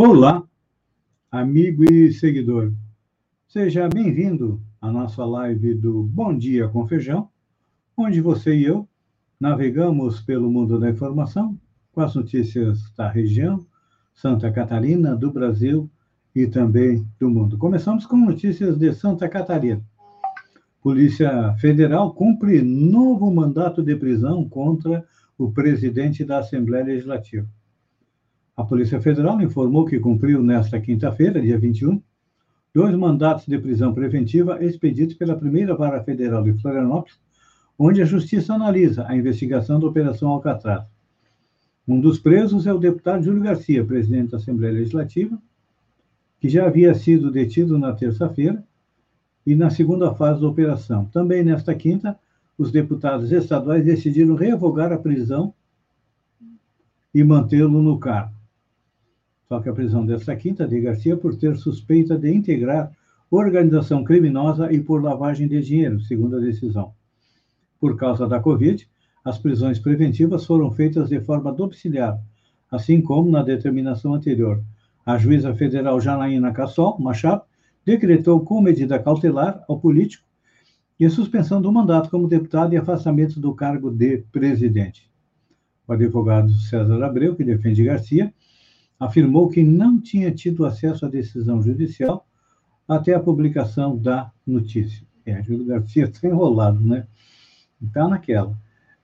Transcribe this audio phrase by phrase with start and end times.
[0.00, 0.44] Olá,
[1.28, 2.72] amigo e seguidor.
[3.48, 7.28] Seja bem-vindo à nossa live do Bom Dia com Feijão,
[7.96, 8.88] onde você e eu
[9.40, 11.58] navegamos pelo mundo da informação
[11.90, 13.66] com as notícias da região,
[14.14, 15.90] Santa Catarina, do Brasil
[16.32, 17.58] e também do mundo.
[17.58, 19.82] Começamos com notícias de Santa Catarina.
[20.80, 25.04] Polícia Federal cumpre novo mandato de prisão contra
[25.36, 27.48] o presidente da Assembleia Legislativa.
[28.58, 32.02] A Polícia Federal informou que cumpriu nesta quinta-feira, dia 21,
[32.74, 37.20] dois mandatos de prisão preventiva expedidos pela primeira vara federal de Florianópolis,
[37.78, 40.84] onde a Justiça analisa a investigação da Operação Alcatraz.
[41.86, 45.38] Um dos presos é o deputado Júlio Garcia, presidente da Assembleia Legislativa,
[46.40, 48.64] que já havia sido detido na terça-feira
[49.46, 51.04] e na segunda fase da operação.
[51.04, 52.18] Também nesta quinta,
[52.58, 55.54] os deputados estaduais decidiram revogar a prisão
[57.14, 58.37] e mantê-lo no cargo.
[59.48, 62.92] Só que a prisão desta quinta de Garcia por ter suspeita de integrar
[63.30, 66.92] organização criminosa e por lavagem de dinheiro, segundo a decisão.
[67.80, 68.88] Por causa da Covid,
[69.24, 72.18] as prisões preventivas foram feitas de forma domiciliar,
[72.70, 74.62] assim como na determinação anterior.
[75.04, 77.42] A juíza federal Janaína Cassol Machado
[77.84, 80.26] decretou com medida cautelar ao político
[81.00, 85.10] e a suspensão do mandato como deputado e afastamento do cargo de presidente.
[85.86, 88.32] O advogado César Abreu, que defende Garcia,
[88.98, 92.26] afirmou que não tinha tido acesso à decisão judicial
[92.86, 95.06] até a publicação da notícia.
[95.24, 97.06] É, Júlio Garcia está enrolado, né?
[97.82, 98.56] Está naquela.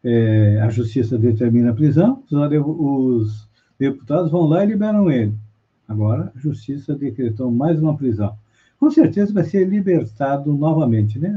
[0.03, 5.35] É, a justiça determina a prisão, os deputados vão lá e liberam ele.
[5.87, 8.37] Agora, a justiça decretou mais uma prisão.
[8.81, 11.33] Com certeza vai ser libertado novamente, né?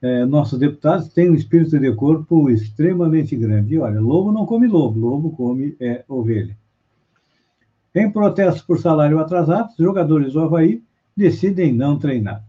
[0.00, 3.74] É, nossos deputados têm um espírito de corpo extremamente grande.
[3.74, 6.56] E olha, lobo não come lobo, lobo come é, ovelha.
[7.96, 10.82] Em protesto por salário atrasado, jogadores do Havaí
[11.16, 12.44] decidem não treinar.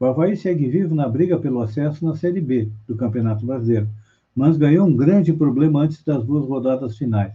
[0.00, 3.90] O Havaí segue vivo na briga pelo acesso na Série B do Campeonato Brasileiro,
[4.34, 7.34] mas ganhou um grande problema antes das duas rodadas finais.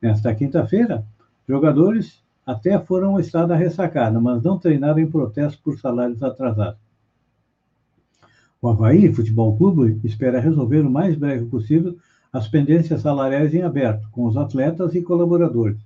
[0.00, 1.04] Nesta quinta-feira,
[1.46, 6.80] jogadores até foram ao estado da ressacada, mas não treinaram em protesto por salários atrasados.
[8.62, 11.94] O Havaí Futebol Clube espera resolver o mais breve possível
[12.32, 15.76] as pendências salariais em aberto com os atletas e colaboradores.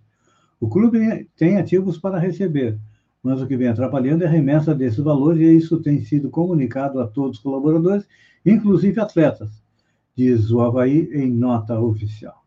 [0.60, 2.78] O clube tem ativos para receber,
[3.22, 7.00] mas o que vem atrapalhando é a remessa desses valores e isso tem sido comunicado
[7.00, 8.06] a todos os colaboradores,
[8.44, 9.62] inclusive atletas,
[10.16, 12.44] diz o Havaí em nota oficial.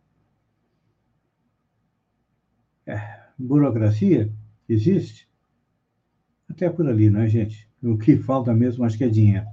[2.86, 3.00] É,
[3.38, 4.32] burocracia
[4.68, 5.30] existe?
[6.50, 7.70] Até por ali, não é, gente?
[7.82, 9.46] O que falta mesmo, acho que é dinheiro.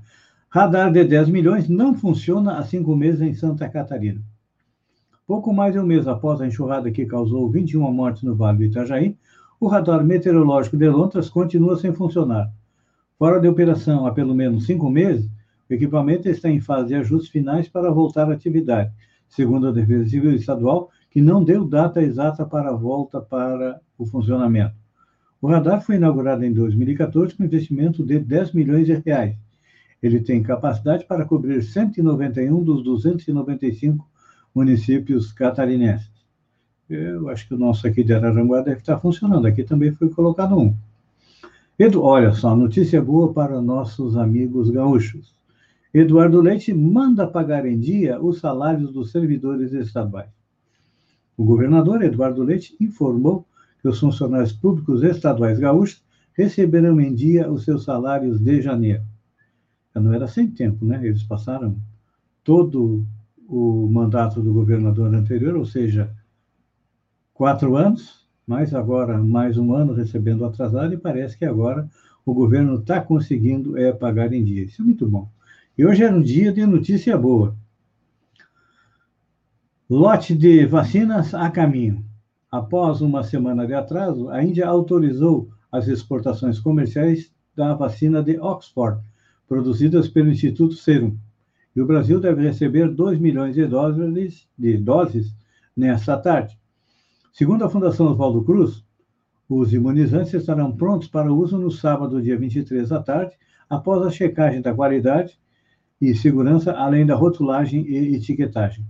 [0.50, 4.22] Radar de 10 milhões não funciona há cinco meses em Santa Catarina.
[5.28, 8.64] Pouco mais de um mês após a enxurrada que causou 21 mortes no Vale do
[8.64, 9.14] Itajaí,
[9.60, 12.50] o radar meteorológico de Londres continua sem funcionar.
[13.18, 15.30] Fora de operação há pelo menos cinco meses,
[15.68, 18.90] o equipamento está em fase de ajustes finais para voltar à atividade,
[19.28, 24.06] segundo a Defesa Civil Estadual, que não deu data exata para a volta para o
[24.06, 24.76] funcionamento.
[25.42, 29.36] O radar foi inaugurado em 2014 com investimento de 10 milhões de reais.
[30.02, 34.08] Ele tem capacidade para cobrir 191 dos 295
[34.54, 36.10] municípios catarinenses.
[36.88, 39.46] Eu acho que o nosso aqui de Araranguá deve estar funcionando.
[39.46, 40.74] Aqui também foi colocado um.
[41.78, 45.36] Edu, olha só, notícia boa para nossos amigos gaúchos.
[45.92, 50.30] Eduardo Leite manda pagar em dia os salários dos servidores estaduais.
[51.36, 53.46] O governador Eduardo Leite informou
[53.80, 59.02] que os funcionários públicos estaduais gaúchos receberão em dia os seus salários de janeiro.
[59.94, 61.00] não era sem tempo, né?
[61.04, 61.76] Eles passaram
[62.42, 63.04] todo
[63.48, 66.14] o mandato do governador anterior, ou seja,
[67.32, 71.88] quatro anos, mas agora mais um ano recebendo atrasado, e parece que agora
[72.26, 74.64] o governo está conseguindo é, pagar em dia.
[74.64, 75.30] Isso é muito bom.
[75.78, 77.56] E hoje era um dia de notícia boa.
[79.88, 82.04] Lote de vacinas a caminho.
[82.50, 89.02] Após uma semana de atraso, a Índia autorizou as exportações comerciais da vacina de Oxford,
[89.46, 91.16] produzidas pelo Instituto Serum
[91.78, 95.32] e o Brasil deve receber 2 milhões de doses, de doses
[95.76, 96.58] nesta tarde.
[97.32, 98.84] Segundo a Fundação Oswaldo Cruz,
[99.48, 103.36] os imunizantes estarão prontos para uso no sábado, dia 23 à tarde,
[103.70, 105.38] após a checagem da qualidade
[106.00, 108.84] e segurança, além da rotulagem e etiquetagem.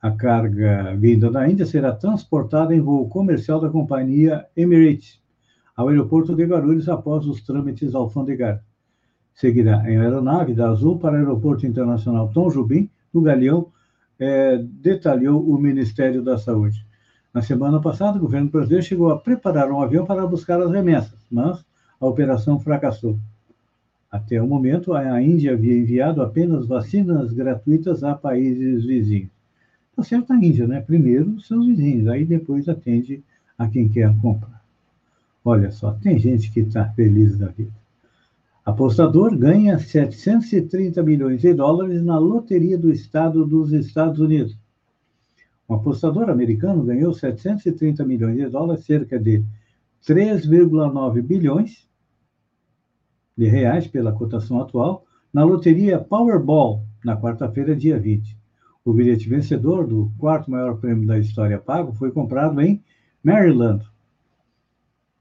[0.00, 5.20] A carga vinda da Índia será transportada em voo comercial da companhia Emirates
[5.74, 8.71] ao aeroporto de Guarulhos após os trâmites alfandegários
[9.34, 13.68] seguirá em aeronave da Azul para o Aeroporto Internacional Tom Jubim, no Galeão,
[14.18, 16.84] é, detalhou o Ministério da Saúde.
[17.34, 21.18] Na semana passada, o governo brasileiro chegou a preparar um avião para buscar as remessas,
[21.30, 21.64] mas
[22.00, 23.18] a operação fracassou.
[24.10, 29.30] Até o momento, a Índia havia enviado apenas vacinas gratuitas a países vizinhos.
[29.90, 30.80] Está certo a Índia, né?
[30.82, 33.22] Primeiro seus vizinhos, aí depois atende
[33.56, 34.62] a quem quer comprar.
[35.44, 37.81] Olha só, tem gente que está feliz da vida.
[38.72, 44.58] Apostador ganha 730 milhões de dólares na loteria do estado dos Estados Unidos.
[45.68, 49.44] Um apostador americano ganhou 730 milhões de dólares, cerca de
[50.08, 51.86] 3,9 bilhões
[53.36, 58.38] de reais pela cotação atual, na loteria Powerball, na quarta-feira, dia 20.
[58.86, 62.82] O bilhete vencedor do quarto maior prêmio da história pago foi comprado em
[63.22, 63.84] Maryland,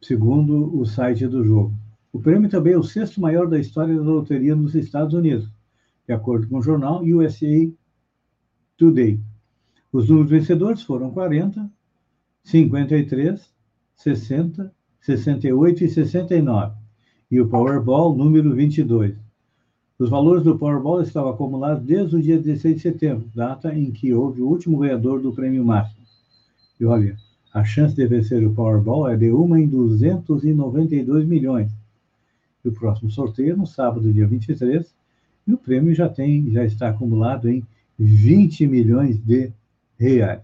[0.02, 1.81] segundo o site do jogo.
[2.14, 5.50] O prêmio também é o sexto maior da história da loteria nos Estados Unidos,
[6.06, 7.72] de acordo com o jornal USA
[8.78, 9.20] Today.
[9.94, 11.72] Os números vencedores foram 40,
[12.44, 13.54] 53,
[13.96, 16.76] 60, 68 e 69.
[17.30, 19.16] E o Powerball número 22.
[19.98, 24.14] Os valores do Powerball estavam acumulados desde o dia 16 de setembro, data em que
[24.14, 26.02] houve o último ganhador do prêmio máximo.
[26.80, 27.16] E olha,
[27.54, 31.72] a chance de vencer o Powerball é de uma em 292 milhões.
[32.64, 34.94] O próximo sorteio é no sábado, dia 23,
[35.48, 37.66] e o prêmio já tem, já está acumulado em
[37.98, 39.52] 20 milhões de
[39.98, 40.42] reais.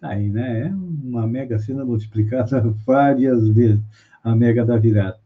[0.00, 0.68] Tá aí, né?
[0.68, 3.82] É uma mega cena multiplicada várias vezes,
[4.22, 5.18] a mega da virada.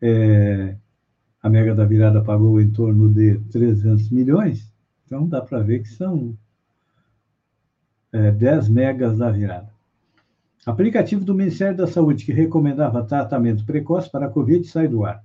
[0.00, 0.76] É,
[1.42, 4.72] a mega da virada pagou em torno de 300 milhões,
[5.06, 6.36] então dá para ver que são
[8.12, 9.73] é, 10 megas da virada.
[10.66, 15.22] Aplicativo do Ministério da Saúde que recomendava tratamento precoce para a Covid sai do ar.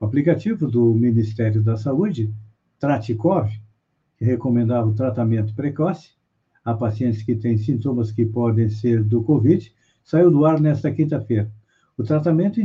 [0.00, 2.34] O aplicativo do Ministério da Saúde,
[2.80, 3.48] Traticov,
[4.18, 6.10] que recomendava o tratamento precoce,
[6.64, 9.72] a pacientes que têm sintomas que podem ser do Covid,
[10.02, 11.48] saiu do ar nesta quinta-feira.
[11.96, 12.58] O tratamento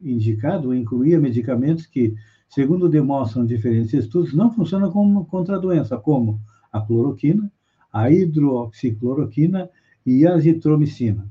[0.00, 2.14] indicado incluía medicamentos que,
[2.48, 6.40] segundo demonstram diferentes estudos, não funcionam como, contra a doença, como
[6.72, 7.50] a cloroquina,
[7.92, 9.68] a hidroxicloroquina
[10.16, 11.28] e azitromicina.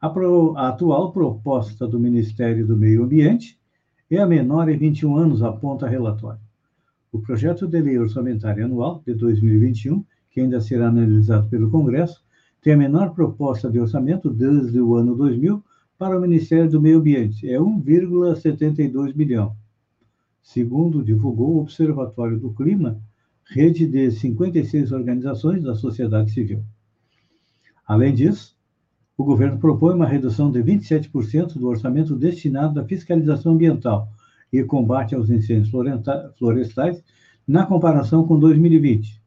[0.00, 3.58] A, pro, a atual proposta do Ministério do Meio Ambiente
[4.10, 6.40] é a menor em 21 anos, aponta relatório.
[7.10, 12.24] O projeto de lei orçamentária anual de 2021 que ainda será analisado pelo Congresso,
[12.62, 15.62] tem a menor proposta de orçamento desde o ano 2000
[15.98, 19.54] para o Ministério do Meio Ambiente, é 1,72 bilhão.
[20.42, 22.98] Segundo divulgou o Observatório do Clima,
[23.44, 26.64] rede de 56 organizações da sociedade civil.
[27.86, 28.56] Além disso,
[29.16, 34.08] o governo propõe uma redução de 27% do orçamento destinado à fiscalização ambiental
[34.52, 35.70] e combate aos incêndios
[36.38, 37.02] florestais
[37.46, 39.22] na comparação com 2020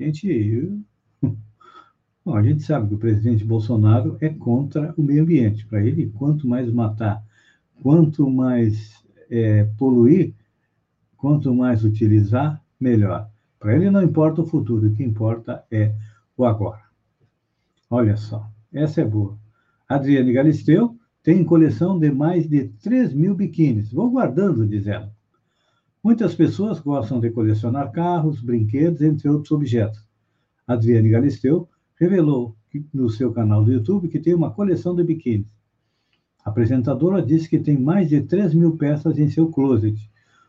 [0.00, 0.82] gente,
[2.24, 5.66] bom, a gente sabe que o presidente Bolsonaro é contra o meio ambiente.
[5.66, 7.22] Para ele, quanto mais matar,
[7.82, 10.34] quanto mais é, poluir,
[11.16, 13.28] quanto mais utilizar, melhor.
[13.58, 15.94] Para ele não importa o futuro, o que importa é
[16.36, 16.89] o agora.
[17.92, 19.36] Olha só, essa é boa.
[19.88, 23.92] Adriane Galisteu tem coleção de mais de 3 mil biquínis.
[23.92, 25.12] Vou guardando, diz ela.
[26.02, 30.08] Muitas pessoas gostam de colecionar carros, brinquedos, entre outros objetos.
[30.68, 32.56] Adriane Galisteu revelou
[32.94, 35.48] no seu canal do YouTube que tem uma coleção de biquínis.
[36.44, 39.98] A apresentadora disse que tem mais de 3 mil peças em seu closet.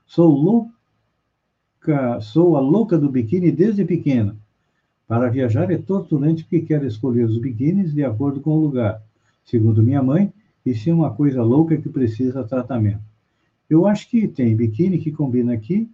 [0.05, 4.37] Sou louca, sou a louca do biquíni desde pequena.
[5.11, 9.03] Para viajar é torturante porque quero escolher os biquínis de acordo com o lugar.
[9.43, 10.31] Segundo minha mãe,
[10.65, 13.03] isso é uma coisa louca que precisa tratamento.
[13.69, 15.91] Eu acho que tem biquíni que combina aqui,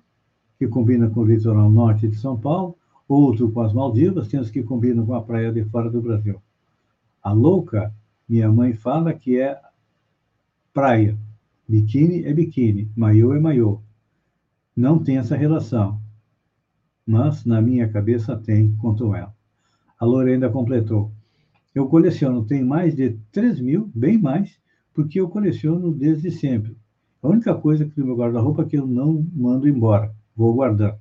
[0.59, 2.77] que combina com o litoral norte de São Paulo,
[3.09, 6.39] outro com as Maldivas, tem os que combinam com a praia de fora do Brasil.
[7.24, 7.91] A louca,
[8.29, 9.59] minha mãe fala que é
[10.71, 11.17] praia.
[11.67, 13.79] Biquíni é biquíni, maiô é maiô.
[14.75, 16.00] Não tem essa relação.
[17.07, 19.33] Mas na minha cabeça tem, contou ela.
[19.97, 21.09] A Lorena completou.
[21.73, 24.59] Eu coleciono, tem mais de 3 mil, bem mais,
[24.93, 26.75] porque eu coleciono desde sempre.
[27.23, 30.97] A única coisa que no meu guarda-roupa é que eu não mando embora, vou guardando.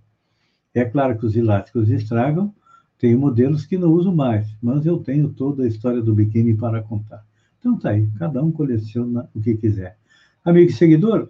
[0.73, 2.55] É claro que os elásticos estragam,
[2.99, 6.83] tem modelos que não uso mais, mas eu tenho toda a história do biquíni para
[6.83, 7.25] contar.
[7.59, 9.99] Então tá aí, cada um coleciona o que quiser.
[10.45, 11.29] Amigo e seguidor,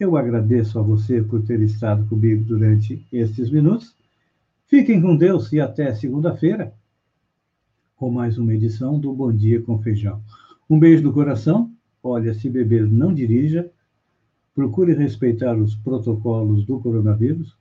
[0.00, 3.94] eu agradeço a você por ter estado comigo durante estes minutos.
[4.66, 6.72] Fiquem com Deus e até segunda-feira
[7.96, 10.20] com mais uma edição do Bom Dia com Feijão.
[10.68, 11.70] Um beijo no coração.
[12.02, 13.70] Olha, se beber, não dirija
[14.54, 17.56] procure respeitar os protocolos do coronavírus,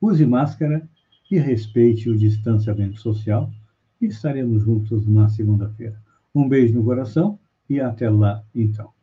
[0.00, 0.88] use máscara
[1.30, 3.50] e respeite o distanciamento social.
[3.98, 5.98] e estaremos juntos na segunda-feira.
[6.34, 7.38] Um beijo no coração
[7.68, 8.95] e até lá, então.